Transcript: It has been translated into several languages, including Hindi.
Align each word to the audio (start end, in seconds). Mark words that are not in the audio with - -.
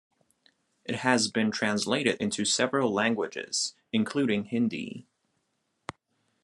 It 0.83 0.95
has 0.95 1.29
been 1.29 1.51
translated 1.51 2.17
into 2.19 2.43
several 2.43 2.91
languages, 2.91 3.75
including 3.93 4.45
Hindi. 4.45 5.05